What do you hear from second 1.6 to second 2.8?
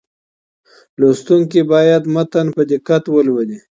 باید متن په